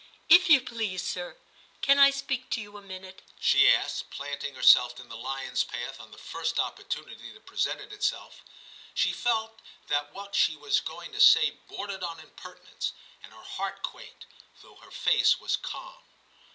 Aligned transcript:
* 0.19 0.29
If 0.37 0.49
you 0.49 0.61
please, 0.61 1.03
sir, 1.03 1.37
can 1.83 1.99
I 1.99 2.09
speak 2.09 2.49
to 2.49 2.59
you 2.59 2.69
a 2.71 2.81
248 2.81 3.01
TIM 3.01 3.17
CHAP. 3.19 3.23
minute?' 3.29 3.37
she 3.45 3.69
asked, 3.71 4.09
planting 4.09 4.55
herself 4.55 4.99
in 4.99 5.09
the 5.09 5.15
lion's 5.15 5.63
path 5.63 5.99
on 5.99 6.09
the 6.11 6.17
first 6.17 6.57
opportunity 6.59 7.29
that 7.31 7.45
pre 7.45 7.55
sented 7.59 7.91
Itself. 7.93 8.43
She 8.95 9.11
felt 9.13 9.61
that 9.89 10.11
what 10.11 10.33
she 10.33 10.55
was 10.55 10.79
going 10.79 11.11
to 11.11 11.21
say 11.21 11.51
bordered 11.67 12.01
on 12.01 12.19
impertinence, 12.19 12.93
and 13.21 13.31
her 13.31 13.43
heart 13.43 13.83
quaked, 13.83 14.25
though 14.63 14.77
her 14.77 14.89
face 14.89 15.39
was 15.39 15.55
calm. 15.55 16.01